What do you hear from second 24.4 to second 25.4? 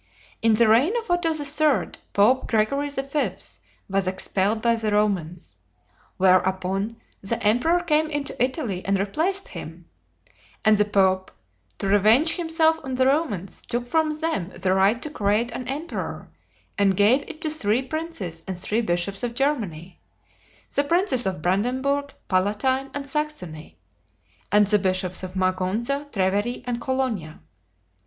and the bishops of